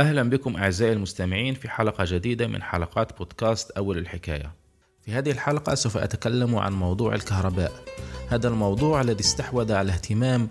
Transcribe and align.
أهلا 0.00 0.22
بكم 0.22 0.56
أعزائي 0.56 0.92
المستمعين 0.92 1.54
في 1.54 1.68
حلقة 1.68 2.04
جديدة 2.08 2.46
من 2.46 2.62
حلقات 2.62 3.18
بودكاست 3.18 3.70
أول 3.70 3.98
الحكاية. 3.98 4.54
في 5.02 5.12
هذه 5.12 5.30
الحلقة 5.30 5.74
سوف 5.74 5.96
أتكلم 5.96 6.56
عن 6.56 6.72
موضوع 6.72 7.14
الكهرباء. 7.14 7.72
هذا 8.28 8.48
الموضوع 8.48 9.00
الذي 9.00 9.20
استحوذ 9.20 9.72
على 9.72 9.92
اهتمام 9.92 10.48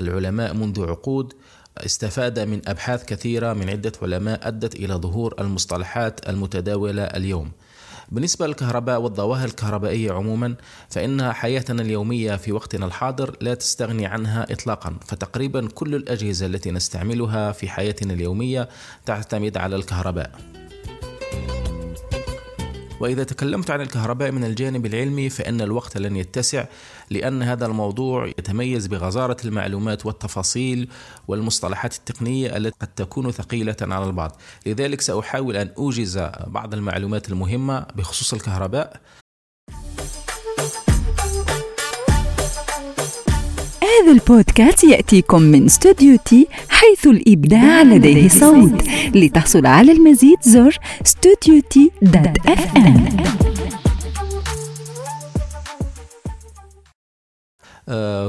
العلماء 0.00 0.54
منذ 0.54 0.88
عقود 0.88 1.32
استفاد 1.78 2.38
من 2.38 2.68
أبحاث 2.68 3.04
كثيرة 3.04 3.52
من 3.52 3.70
عدة 3.70 3.92
علماء 4.02 4.48
أدت 4.48 4.74
إلى 4.74 4.94
ظهور 4.94 5.34
المصطلحات 5.40 6.28
المتداولة 6.28 7.02
اليوم. 7.02 7.52
بالنسبة 8.08 8.46
للكهرباء 8.46 9.00
والظواهر 9.00 9.48
الكهربائية 9.48 10.12
عموما 10.12 10.54
فإنها 10.90 11.32
حياتنا 11.32 11.82
اليومية 11.82 12.36
في 12.36 12.52
وقتنا 12.52 12.86
الحاضر 12.86 13.36
لا 13.40 13.54
تستغني 13.54 14.06
عنها 14.06 14.52
إطلاقا 14.52 14.96
فتقريبا 15.06 15.68
كل 15.68 15.94
الأجهزة 15.94 16.46
التي 16.46 16.70
نستعملها 16.70 17.52
في 17.52 17.68
حياتنا 17.68 18.12
اليومية 18.12 18.68
تعتمد 19.06 19.56
على 19.56 19.76
الكهرباء. 19.76 20.30
وإذا 23.00 23.24
تكلمت 23.24 23.70
عن 23.70 23.80
الكهرباء 23.80 24.30
من 24.30 24.44
الجانب 24.44 24.86
العلمي 24.86 25.28
فإن 25.30 25.60
الوقت 25.60 25.96
لن 25.98 26.16
يتسع 26.16 26.64
لأن 27.10 27.42
هذا 27.42 27.66
الموضوع 27.66 28.26
يتميز 28.26 28.86
بغزارة 28.86 29.36
المعلومات 29.44 30.06
والتفاصيل 30.06 30.88
والمصطلحات 31.28 31.94
التقنية 31.94 32.56
التي 32.56 32.76
قد 32.80 32.88
تكون 32.96 33.30
ثقيلة 33.30 33.76
على 33.82 34.04
البعض. 34.04 34.40
لذلك 34.66 35.00
سأحاول 35.00 35.56
أن 35.56 35.70
أوجز 35.78 36.18
بعض 36.46 36.74
المعلومات 36.74 37.28
المهمة 37.28 37.86
بخصوص 37.94 38.32
الكهرباء. 38.34 39.00
هذا 44.06 44.12
البودكاست 44.12 44.84
يأتيكم 44.84 45.42
من 45.42 45.64
استوديو 45.64 46.18
تي 46.24 46.48
حيث 46.96 47.06
الإبداع 47.06 47.82
لديه 47.82 48.28
صوت. 48.28 48.84
لتحصل 49.14 49.66
على 49.66 49.92
المزيد 49.92 50.38
زر 50.42 50.78
استوديو 51.06 51.62
تي 51.70 51.90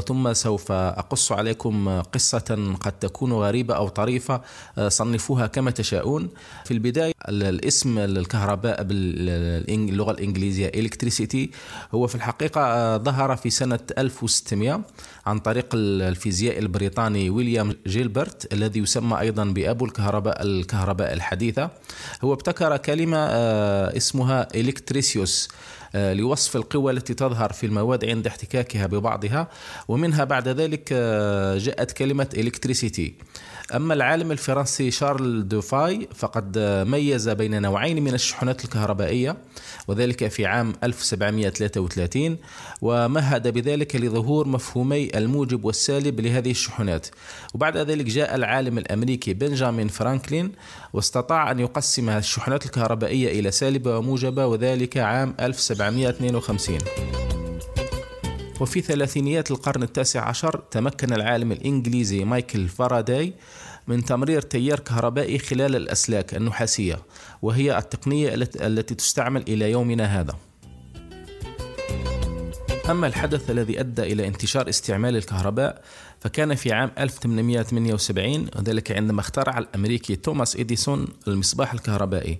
ثم 0.07 0.33
سوف 0.33 0.71
أقص 0.71 1.31
عليكم 1.31 2.01
قصة 2.01 2.75
قد 2.81 2.91
تكون 2.91 3.33
غريبة 3.33 3.75
أو 3.75 3.87
طريفة. 3.87 4.41
آه، 4.77 4.89
صنفوها 4.89 5.47
كما 5.47 5.71
تشاءون. 5.71 6.29
في 6.65 6.73
البداية 6.73 7.13
الاسم 7.29 7.97
الكهرباء 7.97 8.83
باللغة 8.83 10.11
الإنجليزية 10.11 10.67
إلكتريسيتي 10.67 11.51
هو 11.93 12.07
في 12.07 12.15
الحقيقة 12.15 12.61
آه، 12.61 12.97
ظهر 12.97 13.35
في 13.35 13.49
سنة 13.49 13.79
1600 13.97 14.81
عن 15.25 15.39
طريق 15.39 15.65
الفيزيائي 15.73 16.59
البريطاني 16.59 17.29
ويليام 17.29 17.75
جيلبرت 17.87 18.53
الذي 18.53 18.79
يسمى 18.79 19.19
أيضا 19.19 19.45
بأبو 19.45 19.85
الكهرباء 19.85 20.41
الكهرباء 20.41 21.13
الحديثة. 21.13 21.69
هو 22.23 22.33
ابتكر 22.33 22.77
كلمة 22.77 23.17
اسمها 23.97 24.47
electricus 24.55 25.49
آه، 25.49 25.57
لوصف 25.95 26.55
القوة 26.55 26.91
التي 26.91 27.13
تظهر 27.13 27.53
في 27.53 27.65
المواد 27.65 28.05
عند 28.05 28.27
احتكاكها 28.27 28.87
ببعضها 28.87 29.47
ومنها 29.87 30.23
بعد 30.23 30.47
ذلك 30.47 30.89
آه، 30.91 31.57
جاءت 31.57 31.91
كلمة 31.91 32.29
electricity 32.37 33.13
أما 33.75 33.93
العالم 33.93 34.31
الفرنسي 34.31 34.91
شارل 34.91 35.47
دوفاي 35.47 36.07
فقد 36.15 36.59
ميز 36.87 37.29
بين 37.29 37.61
نوعين 37.61 38.03
من 38.03 38.13
الشحنات 38.13 38.65
الكهربائية 38.65 39.37
وذلك 39.87 40.27
في 40.27 40.45
عام 40.45 40.73
1733 40.83 42.37
ومهد 42.81 43.47
بذلك 43.47 43.95
لظهور 43.95 44.47
مفهومي 44.47 45.09
الموجب 45.15 45.65
والسالب 45.65 46.19
لهذه 46.19 46.51
الشحنات. 46.51 47.07
وبعد 47.53 47.77
ذلك 47.77 48.05
جاء 48.05 48.35
العالم 48.35 48.77
الأمريكي 48.77 49.33
بنجامين 49.33 49.87
فرانكلين 49.87 50.51
واستطاع 50.93 51.51
أن 51.51 51.59
يقسم 51.59 52.09
الشحنات 52.09 52.65
الكهربائية 52.65 53.39
إلى 53.39 53.51
سالبة 53.51 53.97
وموجبة 53.97 54.45
وذلك 54.45 54.97
عام 54.97 55.35
1752 55.87 56.77
وفي 58.59 58.81
ثلاثينيات 58.81 59.51
القرن 59.51 59.83
التاسع 59.83 60.27
عشر 60.27 60.63
تمكن 60.71 61.13
العالم 61.13 61.51
الإنجليزي 61.51 62.25
مايكل 62.25 62.67
فاراداي 62.67 63.33
من 63.87 64.05
تمرير 64.05 64.41
تيار 64.41 64.79
كهربائي 64.79 65.39
خلال 65.39 65.75
الأسلاك 65.75 66.35
النحاسية 66.35 66.99
وهي 67.41 67.77
التقنية 67.77 68.33
التي 68.61 68.95
تستعمل 68.95 69.41
إلى 69.41 69.71
يومنا 69.71 70.19
هذا. 70.19 70.35
أما 72.89 73.07
الحدث 73.07 73.49
الذي 73.51 73.79
أدى 73.79 74.03
إلى 74.03 74.27
انتشار 74.27 74.69
استعمال 74.69 75.15
الكهرباء 75.15 75.81
فكان 76.27 76.55
في 76.55 76.71
عام 76.71 76.91
1878 76.99 78.47
وذلك 78.55 78.91
عندما 78.91 79.19
اخترع 79.19 79.57
الأمريكي 79.57 80.15
توماس 80.15 80.55
إديسون 80.55 81.07
المصباح 81.27 81.73
الكهربائي. 81.73 82.39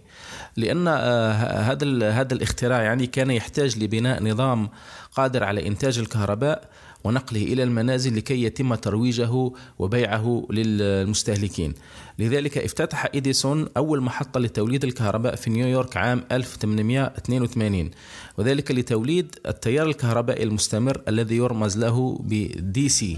لأن 0.58 0.88
آه، 0.88 1.31
هذا 1.62 2.12
هذا 2.12 2.34
الاختراع 2.34 2.81
يعني 2.81 3.08
كان 3.08 3.31
يحتاج 3.31 3.84
لبناء 3.84 4.24
نظام 4.24 4.70
قادر 5.12 5.44
على 5.44 5.68
إنتاج 5.68 6.00
الكهرباء 6.00 6.70
ونقله 7.03 7.44
إلى 7.44 7.64
المنازل 7.64 8.18
لكي 8.18 8.44
يتم 8.44 8.76
ترويجه 8.76 9.52
وبيعه 9.80 10.47
للمستهلكين. 10.50 11.74
لذلك 12.20 12.58
افتتح 12.58 13.06
إديسون 13.16 13.68
أول 13.78 14.02
محطة 14.02 14.40
لتوليد 14.40 14.84
الكهرباء 14.84 15.36
في 15.36 15.50
نيويورك 15.50 15.97
عام 15.97 16.24
1882 16.31 17.92
وذلك 18.38 18.72
لتوليد 18.72 19.36
التيار 19.46 19.88
الكهربائي 19.88 20.44
المستمر 20.44 21.02
الذي 21.08 21.36
يرمز 21.36 21.78
له 21.78 22.20
بدي 22.24 22.90
سي 22.90 23.18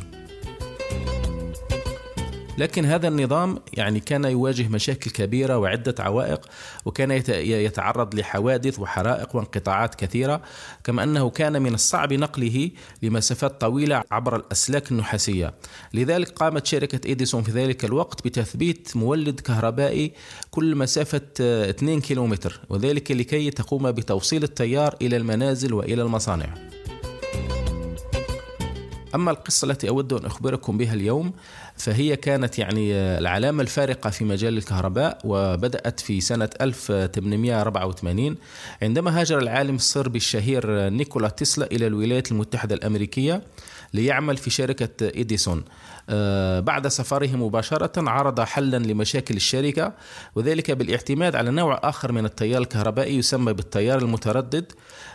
لكن 2.59 2.85
هذا 2.85 3.07
النظام 3.07 3.59
يعني 3.73 3.99
كان 3.99 4.23
يواجه 4.23 4.67
مشاكل 4.67 5.11
كبيرة 5.11 5.57
وعدة 5.57 5.95
عوائق 5.99 6.49
وكان 6.85 7.11
يتعرض 7.39 8.15
لحوادث 8.15 8.79
وحرائق 8.79 9.35
وانقطاعات 9.35 9.95
كثيرة 9.95 10.41
كما 10.83 11.03
أنه 11.03 11.29
كان 11.29 11.61
من 11.61 11.73
الصعب 11.73 12.13
نقله 12.13 12.71
لمسافات 13.01 13.61
طويلة 13.61 14.03
عبر 14.11 14.35
الأسلاك 14.35 14.91
النحاسية. 14.91 15.53
لذلك 15.93 16.29
قامت 16.29 16.65
شركة 16.65 17.07
إيديسون 17.07 17.43
في 17.43 17.51
ذلك 17.51 17.85
الوقت 17.85 18.27
بتثبيت 18.27 18.97
مولد 18.97 19.39
كهربائي 19.39 20.13
كل 20.51 20.75
مسافة 20.75 21.21
2 21.39 22.01
كيلومتر 22.01 22.61
وذلك 22.69 23.11
لكي 23.11 23.51
تقوم 23.51 23.91
بتوصيل 23.91 24.43
التيار 24.43 24.95
إلى 25.01 25.17
المنازل 25.17 25.73
وإلى 25.73 26.01
المصانع. 26.01 26.78
أما 29.15 29.31
القصة 29.31 29.65
التي 29.65 29.89
أود 29.89 30.13
أن 30.13 30.25
أخبركم 30.25 30.77
بها 30.77 30.93
اليوم 30.93 31.33
فهي 31.77 32.15
كانت 32.15 32.59
يعني 32.59 32.93
العلامة 32.93 33.61
الفارقة 33.61 34.09
في 34.09 34.25
مجال 34.25 34.57
الكهرباء 34.57 35.19
وبدأت 35.23 35.99
في 35.99 36.21
سنة 36.21 36.49
1884 36.61 38.35
عندما 38.81 39.21
هاجر 39.21 39.37
العالم 39.39 39.75
الصربي 39.75 40.17
الشهير 40.17 40.89
نيكولا 40.89 41.29
تسلا 41.29 41.65
إلى 41.65 41.87
الولايات 41.87 42.31
المتحدة 42.31 42.75
الأمريكية 42.75 43.41
ليعمل 43.93 44.37
في 44.37 44.49
شركة 44.49 44.89
إديسون. 45.01 45.63
آه، 46.09 46.59
بعد 46.59 46.87
سفره 46.87 47.27
مباشرة 47.27 48.09
عرض 48.09 48.41
حلا 48.41 48.77
لمشاكل 48.77 49.35
الشركة 49.35 49.93
وذلك 50.35 50.71
بالاعتماد 50.71 51.35
على 51.35 51.51
نوع 51.51 51.79
آخر 51.83 52.11
من 52.11 52.25
التيار 52.25 52.61
الكهربائي 52.61 53.17
يسمى 53.17 53.53
بالتيار 53.53 53.99
المتردد 53.99 54.71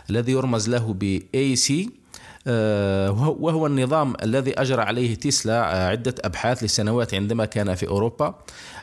الذي 0.09 0.31
يرمز 0.31 0.69
له 0.69 0.95
ب 0.99 1.19
AC 1.35 1.71
آه، 1.71 2.04
وهو 2.47 3.67
النظام 3.67 4.13
الذي 4.23 4.61
أجرى 4.61 4.81
عليه 4.81 5.15
تسلا 5.15 5.75
آه، 5.75 5.89
عدة 5.89 6.15
أبحاث 6.25 6.63
لسنوات 6.63 7.13
عندما 7.13 7.45
كان 7.45 7.75
في 7.75 7.87
أوروبا. 7.87 8.35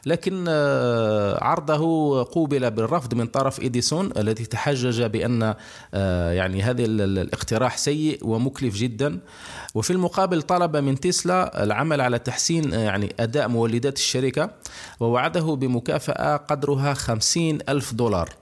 لكن 0.06 0.44
آه، 0.48 1.44
عرضه 1.44 2.24
قوبل 2.24 2.70
بالرفض 2.70 3.14
من 3.14 3.26
طرف 3.26 3.60
إديسون 3.60 4.10
الذي 4.16 4.44
تحجج 4.46 5.02
بأن 5.02 5.54
يعني 6.32 6.62
هذا 6.62 6.84
الاقتراح 6.84 7.76
سيء 7.76 8.18
ومكلف 8.22 8.76
جدا. 8.76 9.18
وفي 9.74 9.90
المقابل 9.90 10.42
طلب 10.42 10.76
من 10.76 11.00
تسلا 11.00 11.62
العمل 11.62 12.00
على 12.00 12.18
تحسين 12.18 12.72
يعني 12.72 13.14
أداء 13.20 13.48
مولدات 13.48 13.96
الشركة 13.96 14.50
ووعده 15.00 15.54
بمكافأة 15.54 16.36
قدرها 16.36 16.94
خمسين 16.94 17.58
ألف 17.68 17.94
دولار. 17.94 18.41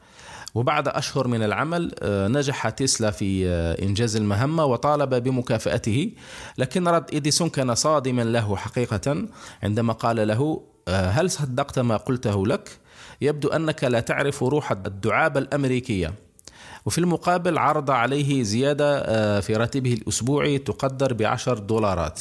وبعد 0.54 0.88
أشهر 0.88 1.28
من 1.28 1.42
العمل 1.42 1.94
آه، 2.02 2.28
نجح 2.28 2.68
تسلا 2.68 3.10
في 3.10 3.48
آه، 3.48 3.82
إنجاز 3.82 4.16
المهمة 4.16 4.64
وطالب 4.64 5.14
بمكافأته. 5.14 6.12
لكن 6.58 6.88
رد 6.88 7.14
إديسون 7.14 7.48
كان 7.48 7.74
صادما 7.74 8.22
له 8.22 8.56
حقيقة 8.56 9.26
عندما 9.62 9.92
قال 9.92 10.28
له 10.28 10.62
آه، 10.88 11.10
هل 11.10 11.30
صدقت 11.30 11.78
ما 11.78 11.96
قلته 11.96 12.46
لك؟ 12.46 12.78
يبدو 13.20 13.48
أنك 13.48 13.84
لا 13.84 14.00
تعرف 14.00 14.42
روح 14.42 14.70
الدعابة 14.72 15.40
الأمريكية. 15.40 16.14
وفي 16.86 16.98
المقابل 16.98 17.58
عرض 17.58 17.90
عليه 17.90 18.42
زيادة 18.42 19.40
في 19.40 19.56
راتبه 19.56 19.92
الأسبوعي 19.92 20.58
تقدر 20.58 21.12
بعشر 21.12 21.58
دولارات. 21.58 22.20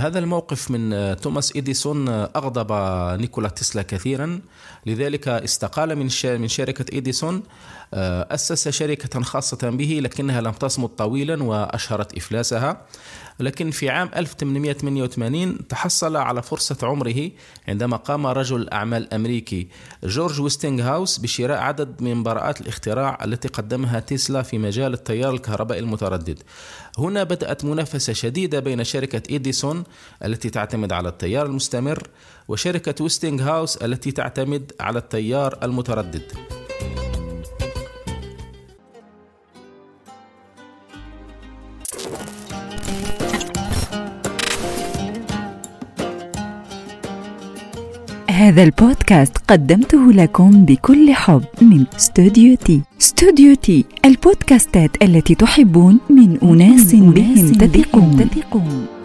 هذا 0.00 0.18
الموقف 0.18 0.70
من 0.70 1.16
توماس 1.16 1.56
إديسون 1.56 2.08
أغضب 2.08 2.72
نيكولا 3.20 3.48
تسلا 3.48 3.82
كثيرا. 3.82 4.40
لذلك 4.86 5.28
استقال 5.28 5.96
من 5.96 6.08
من 6.24 6.48
شركة 6.48 6.96
إديسون 6.96 7.42
أسس 7.94 8.68
شركة 8.68 9.22
خاصة 9.22 9.70
به 9.70 10.00
لكنها 10.02 10.40
لم 10.40 10.52
تصمد 10.52 10.88
طويلا 10.88 11.42
وأشهرت 11.42 12.16
إفلاسها. 12.16 12.86
لكن 13.40 13.70
في 13.70 13.90
عام 13.90 14.10
1888 14.16 15.68
تحصل 15.68 16.16
على 16.16 16.42
فرصة 16.42 16.76
عمره 16.82 17.30
عندما 17.68 17.96
قام 17.96 18.26
رجل 18.26 18.68
أعمال 18.68 19.14
أمريكي 19.14 19.68
جورج 20.04 20.40
ويستنغهاوس 20.40 21.18
بشراء 21.18 21.58
عدد 21.58 22.02
من 22.02 22.22
براءات 22.22 22.60
الاختراع 22.60 23.18
التي 23.24 23.48
قدمها 23.48 24.00
تسلا 24.00 24.42
في 24.42 24.58
مجال 24.58 24.94
التيار 24.94 25.34
الكهربائي 25.34 25.80
المتردد. 25.80 26.38
هنا 26.98 27.22
بدأت 27.24 27.64
منافسة 27.64 28.12
شديدة 28.12 28.60
بين 28.60 28.84
شركة 28.84 29.34
إديسون 29.34 29.84
التي 30.24 30.50
تعتمد 30.50 30.92
على 30.92 31.08
التيار 31.08 31.46
المستمر 31.46 32.08
وشركة 32.48 32.94
ويستنغهاوس 33.02 33.76
التي 33.76 34.12
تعتمد 34.12 34.72
على 34.80 34.98
التيار 34.98 35.58
المتردد. 35.62 36.22
هذا 48.30 48.62
البودكاست 48.62 49.36
قدمته 49.48 50.12
لكم 50.12 50.64
بكل 50.64 51.14
حب 51.14 51.44
من 51.62 51.84
استوديو 51.96 52.56
تي 52.56 52.82
استوديو 53.00 53.54
تي 53.54 53.84
البودكاستات 54.04 55.02
التي 55.02 55.34
تحبون 55.34 56.00
من 56.10 56.38
أناس 56.42 56.94
بهم 56.94 57.52
تثقون. 57.52 58.99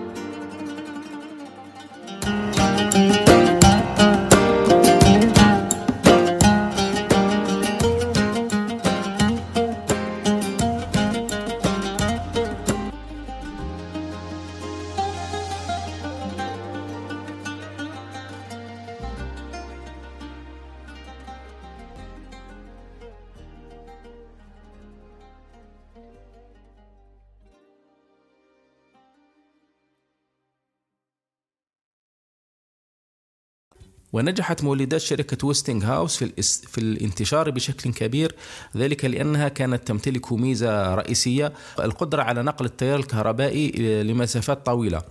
ونجحت 34.15 34.63
مولدات 34.63 35.01
شركة 35.01 35.47
ويستنغ 35.47 35.85
هاوس 35.85 36.23
في, 36.23 36.41
في 36.67 36.77
الانتشار 36.77 37.50
بشكل 37.50 37.94
كبير 37.94 38.35
ذلك 38.77 39.06
لأنها 39.06 39.47
كانت 39.47 39.88
تمتلك 39.88 40.33
ميزة 40.33 40.95
رئيسية 40.95 41.53
القدرة 41.79 42.23
على 42.23 42.44
نقل 42.44 42.65
التيار 42.65 43.00
الكهربائي 43.00 43.71
لمسافات 44.03 44.65
طويلة. 44.65 45.01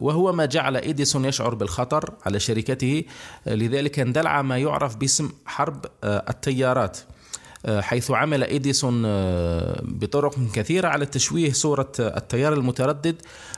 وهو 0.00 0.32
ما 0.32 0.44
جعل 0.46 0.76
إديسون 0.76 1.24
يشعر 1.24 1.54
بالخطر 1.54 2.14
على 2.26 2.40
شركته 2.40 3.04
لذلك 3.46 3.98
اندلع 3.98 4.42
ما 4.42 4.58
يعرف 4.58 4.96
باسم 4.96 5.30
حرب 5.46 5.86
التيارات. 6.04 6.98
حيث 7.68 8.10
عمل 8.10 8.44
إديسون 8.44 9.02
بطرق 9.82 10.34
كثيرة 10.52 10.88
على 10.88 11.06
تشويه 11.06 11.52
صورة 11.52 11.92
التيار 11.98 12.52
المتردد 12.52 13.16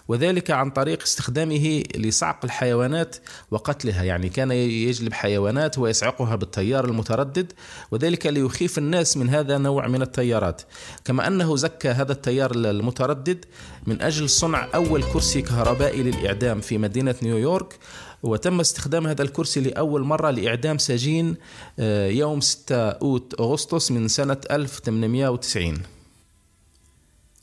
وذلك 0.09 0.51
عن 0.51 0.71
طريق 0.71 1.03
استخدامه 1.03 1.83
لصعق 1.97 2.45
الحيوانات 2.45 3.17
وقتلها. 3.51 4.03
يعني 4.03 4.29
كان 4.29 4.51
يجلب 4.51 5.13
حيوانات 5.13 5.79
ويصعقها 5.79 6.37
بالتيار 6.37 6.85
المتردد 6.85 7.53
وذلك 7.91 8.27
ليخيف 8.27 8.79
الناس 8.79 9.17
من 9.17 9.29
هذا 9.29 9.57
النوع 9.57 9.87
من 9.87 10.03
التيارات. 10.03 10.63
كما 11.05 11.27
أنه 11.27 11.57
زكى 11.57 11.89
هذا 11.89 12.13
التيار 12.13 12.51
المتردد 12.55 13.45
من 13.87 14.03
أجل 14.03 14.29
صنع 14.29 14.69
أول 14.75 15.03
كرسي 15.03 15.43
كهربائي 15.43 16.03
للإعدام 16.03 16.61
في 16.61 16.79
مدينة 16.79 17.15
نيويورك 17.23 17.79
وتم 18.23 18.61
استخدام 18.61 19.07
هذا 19.07 19.23
الكرسي 19.23 19.61
لأول 19.61 20.03
مرة 20.03 20.31
لإعدام 20.31 20.79
سجين 20.79 21.37
آه، 21.79 22.09
يوم 22.09 22.41
6 22.41 22.89
أوت 22.89 23.35
أغسطس 23.41 23.91
من 23.91 24.09
سنة 24.09 24.41
1890 24.51 25.75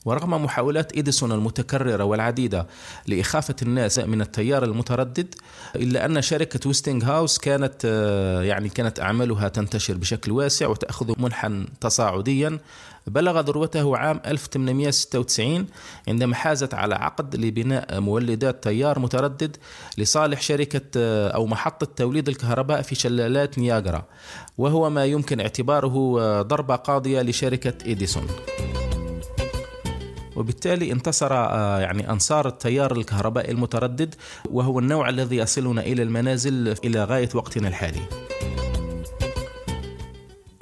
ورغم 0.06 0.44
محاولات 0.44 0.98
إديسون 0.98 1.32
المتكررة 1.32 2.04
والعديدة 2.04 2.66
لإخافة 3.06 3.56
الناس 3.62 3.98
من 3.98 4.20
التيار 4.20 4.64
المتردد 4.64 5.34
إلا 5.76 6.06
أن 6.06 6.22
شركة 6.22 6.60
ويستنغ 6.66 7.04
هاوس 7.04 7.38
كانت 7.38 7.74
آه، 7.84 8.42
يعني 8.42 8.68
كانت 8.68 9.00
أعمالها 9.00 9.48
تنتشر 9.48 9.94
بشكل 9.94 10.32
واسع 10.32 10.66
وتأخذ 10.66 11.12
منحا 11.18 11.66
تصاعديا. 11.80 12.58
بلغ 13.06 13.40
ذروته 13.40 13.96
عام 13.96 14.20
1896 14.26 15.66
عندما 16.08 16.34
حازت 16.34 16.74
على 16.74 16.94
عقد 16.94 17.36
لبناء 17.36 18.00
مولدات 18.00 18.64
تيار 18.64 18.98
متردد 18.98 19.56
لصالح 19.98 20.42
شركة 20.42 20.80
آه، 20.96 21.28
أو 21.28 21.46
محطة 21.46 21.86
توليد 21.96 22.28
الكهرباء 22.28 22.82
في 22.82 22.94
شلالات 22.94 23.58
نياجرا 23.58 24.04
وهو 24.58 24.90
ما 24.90 25.04
يمكن 25.04 25.40
اعتباره 25.40 26.20
آه، 26.20 26.42
ضربة 26.42 26.76
قاضية 26.76 27.22
لشركة 27.22 27.90
إديسون 27.92 28.26
وبالتالي 30.36 30.92
انتصر 30.92 31.32
آه، 31.32 31.80
يعني 31.80 32.10
أنصار 32.10 32.48
التيار 32.48 32.92
الكهربائي 32.92 33.50
المتردد 33.50 34.14
وهو 34.50 34.78
النوع 34.78 35.08
الذي 35.08 35.36
يصلنا 35.36 35.80
إلى 35.80 36.02
المنازل 36.02 36.74
إلى 36.84 37.04
غاية 37.04 37.28
وقتنا 37.34 37.68
الحالي. 37.68 38.02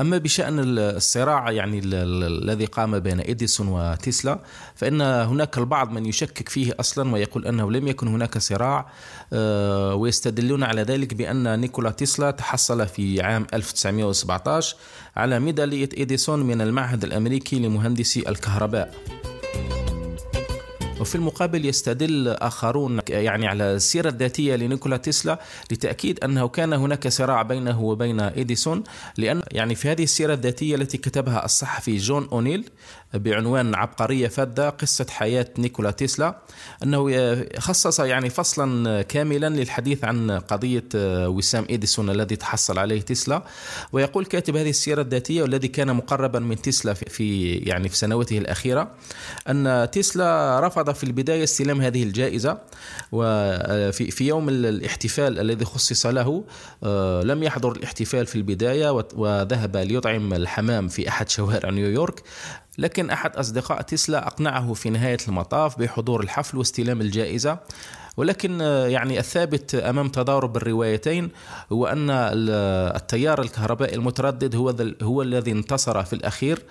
أما 0.01 0.19
بشأن 0.19 0.59
الصراع 0.79 1.51
يعني 1.51 1.81
الذي 1.85 2.65
قام 2.65 2.99
بين 2.99 3.21
إديسون 3.21 3.69
وتسلا 3.69 4.39
فإن 4.75 5.01
هناك 5.01 5.59
البعض 5.59 5.91
من 5.91 6.07
يشكك 6.07 6.49
فيه 6.49 6.73
أصلا 6.81 7.13
ويقول 7.13 7.47
أنه 7.47 7.71
لم 7.71 7.89
يكن 7.89 8.09
هناك 8.09 8.39
صراع 8.39 8.87
آه، 9.33 9.95
ويستدلون 9.95 10.63
على 10.63 10.83
ذلك 10.83 11.15
بأن 11.15 11.61
نيكولا 11.61 11.91
تسلا 11.91 12.31
تحصل 12.31 12.87
في 12.87 13.23
عام 13.23 13.47
1917 13.55 14.77
على 15.17 15.41
ميدالية 15.41 15.89
إديسون 15.99 16.43
من 16.43 16.61
المعهد 16.61 17.05
الأمريكي 17.05 17.59
لمهندسي 17.59 18.29
الكهرباء 18.29 18.95
وفي 21.05 21.15
المقابل 21.15 21.67
يستدل 21.67 22.29
آخرون 22.29 23.01
يعني 23.09 23.47
على 23.47 23.75
السيرة 23.75 24.09
الذاتية 24.09 24.57
لنيكولا 24.57 24.97
تسلا 24.97 25.41
لتأكيد 25.71 26.25
أنه 26.25 26.49
كان 26.49 26.73
هناك 26.73 27.09
صراع 27.09 27.43
بينه 27.43 27.83
وبين 27.83 28.21
إديسون 28.21 28.83
لأن 29.17 29.43
يعني 29.53 29.75
في 29.75 29.91
هذه 29.91 30.03
السيرة 30.03 30.35
الذاتية 30.35 30.75
التي 30.75 30.99
كتبها 30.99 31.45
الصحفي 31.45 31.97
جون 31.97 32.29
أونيل 32.33 32.71
بعنوان 33.15 33.75
عبقرية 33.75 34.29
فادة 34.29 34.71
قصة 34.71 35.07
حياة 35.11 35.47
نيكولا 35.59 35.91
تسلا 35.91 36.37
أنه 36.83 37.11
خصص 37.59 38.01
يعني 38.01 38.31
فصلا 38.31 39.03
كاملا 39.03 39.49
للحديث 39.49 40.05
عن 40.05 40.31
قضية 40.31 40.89
وسام 41.27 41.67
إديسون 41.71 42.11
الذي 42.11 42.37
تحصل 42.37 42.79
عليه 42.79 43.01
تسلا. 43.01 43.43
ويقول 43.93 44.25
كاتب 44.25 44.57
هذه 44.57 44.71
السيرة 44.71 45.03
الذاتية 45.03 45.43
والذي 45.43 45.69
كان 45.69 45.97
مقربا 45.97 46.39
من 46.39 46.63
تسلا 46.63 46.95
في 46.95 47.53
يعني 47.53 47.89
في 47.89 47.97
سنواته 47.97 48.39
الأخيرة 48.39 48.91
أن 49.49 49.89
تسلا 49.93 50.61
رفض 50.61 50.94
في 50.95 51.05
البداية 51.05 51.45
استلام 51.45 51.81
هذه 51.81 52.03
الجائزة 52.03 52.59
وفي 53.13 54.11
في 54.11 54.27
يوم 54.29 54.49
الاحتفال 54.49 55.41
الذي 55.41 55.65
خصص 55.65 56.07
له 56.07 56.45
آه، 56.85 57.23
لم 57.23 57.43
يحضر 57.43 57.73
الاحتفال 57.73 58.27
في 58.27 58.37
البداية 58.37 58.91
وذهب 59.15 59.77
ليطعم 59.77 60.33
الحمام 60.33 60.89
في 60.89 61.09
أحد 61.09 61.29
شوارع 61.29 61.71
نيويورك 61.71 62.23
لكن 62.79 63.11
أحد 63.11 63.37
أصدقاء 63.37 63.83
تسلا 63.83 64.27
أقنعه 64.27 64.73
في 64.73 64.91
نهاية 64.91 65.19
المطاف 65.29 65.79
بحضور 65.79 66.23
الحفل 66.23 66.59
واستلام 66.59 67.01
الجائزة. 67.01 67.59
ولكن 68.17 68.61
آه، 68.61 68.87
يعني 68.87 69.19
الثابت 69.19 69.75
أمام 69.75 70.09
تضارب 70.09 70.57
الروايتين 70.57 71.31
هو 71.73 71.87
أن 71.87 72.11
التيار 72.11 73.43
الكهربائي 73.43 73.95
المتردد 73.95 74.57
هو 74.57 74.75
هو 75.03 75.23
الذي 75.23 75.53
انتصر 75.53 76.05
في 76.05 76.13
الأخير 76.13 76.63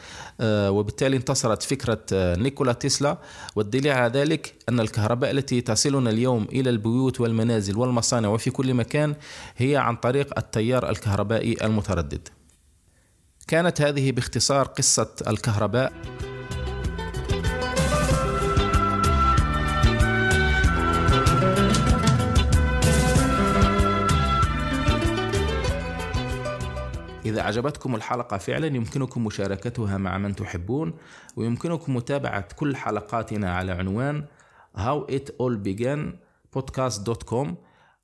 آه، 0.42 0.72
وبالتالي 0.72 1.18
انتصرت 1.18 1.64
فكرة 1.64 2.02
آه، 2.14 2.36
نيكولا 2.36 2.74
تسلا 2.74 3.18
والدليل 3.56 3.92
على 3.92 4.20
ذلك 4.20 4.56
أن 4.70 4.80
الكهرباء 4.80 5.32
التي 5.32 5.62
تصلنا 5.62 6.10
اليوم 6.10 6.48
إلى 6.52 6.70
البيوت 6.70 7.22
والمنازل 7.22 7.78
والمصانع 7.78 8.30
وفي 8.30 8.52
كل 8.52 8.74
مكان 8.74 9.16
هي 9.58 9.78
عن 9.78 9.96
طريق 9.96 10.40
التيار 10.40 10.90
الكهربائي 10.90 11.58
المتردد. 11.64 12.28
كانت 13.48 13.82
هذه 13.82 14.12
باختصار 14.12 14.68
قصة 14.68 15.16
الكهرباء 15.28 15.94
إذا 27.44 27.50
أعجبتكم 27.50 27.96
الحلقة 27.96 28.38
فعلا 28.38 28.68
يمكنكم 28.68 29.24
مشاركتها 29.24 29.98
مع 29.98 30.18
من 30.18 30.36
تحبون 30.36 30.94
ويمكنكم 31.36 31.96
متابعة 31.96 32.48
كل 32.56 32.76
حلقاتنا 32.76 33.56
على 33.56 33.72
عنوان 33.72 34.26
How 34.78 35.12
It 35.12 35.30
All 35.42 35.58
Began 35.66 36.00
com 37.26 37.58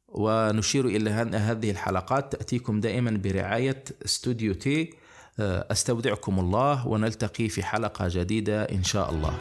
ونشير 0.07 0.85
إلى 0.85 1.21
أن 1.21 1.35
هذه 1.35 1.71
الحلقات 1.71 2.31
تأتيكم 2.31 2.79
دائما 2.79 3.11
برعاية 3.11 3.83
استوديو 4.05 4.53
تي 4.53 4.93
أستودعكم 5.39 6.39
الله 6.39 6.87
ونلتقي 6.87 7.49
في 7.49 7.63
حلقة 7.63 8.05
جديدة 8.07 8.63
إن 8.63 8.83
شاء 8.83 9.09
الله. 9.09 9.33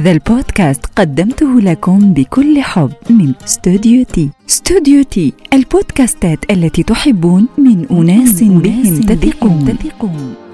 هذا 0.00 0.10
البودكاست 0.10 0.86
قدمته 0.96 1.60
لكم 1.60 2.12
بكل 2.12 2.62
حب 2.62 2.92
من 3.10 3.32
استوديو 3.44 4.04
تي 4.04 4.30
استوديو 4.48 5.02
تي 5.02 5.32
البودكاستات 5.52 6.38
التي 6.50 6.82
تحبون 6.82 7.48
من 7.58 7.86
أناس 7.90 8.42
بهم 8.42 9.00
تثقون. 9.00 10.49